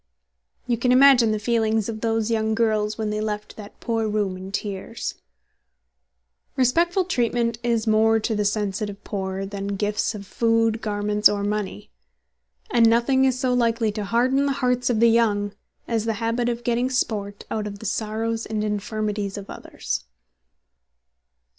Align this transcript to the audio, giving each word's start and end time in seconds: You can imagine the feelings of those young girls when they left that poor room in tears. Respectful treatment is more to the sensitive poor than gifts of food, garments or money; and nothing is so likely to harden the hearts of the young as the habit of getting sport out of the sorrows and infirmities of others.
You 0.65 0.79
can 0.79 0.91
imagine 0.91 1.29
the 1.31 1.37
feelings 1.37 1.87
of 1.87 2.01
those 2.01 2.31
young 2.31 2.55
girls 2.55 2.97
when 2.97 3.11
they 3.11 3.21
left 3.21 3.55
that 3.55 3.79
poor 3.79 4.07
room 4.09 4.35
in 4.35 4.51
tears. 4.51 5.13
Respectful 6.55 7.05
treatment 7.05 7.59
is 7.61 7.85
more 7.85 8.19
to 8.19 8.33
the 8.35 8.43
sensitive 8.43 9.03
poor 9.03 9.45
than 9.45 9.75
gifts 9.75 10.15
of 10.15 10.25
food, 10.25 10.81
garments 10.81 11.29
or 11.29 11.43
money; 11.43 11.91
and 12.71 12.89
nothing 12.89 13.25
is 13.25 13.39
so 13.39 13.53
likely 13.53 13.91
to 13.91 14.03
harden 14.05 14.47
the 14.47 14.53
hearts 14.53 14.89
of 14.89 14.99
the 14.99 15.07
young 15.11 15.51
as 15.87 16.05
the 16.05 16.13
habit 16.13 16.49
of 16.49 16.63
getting 16.63 16.89
sport 16.89 17.45
out 17.51 17.67
of 17.67 17.77
the 17.77 17.85
sorrows 17.85 18.47
and 18.47 18.63
infirmities 18.63 19.37
of 19.37 19.51
others. 19.51 20.05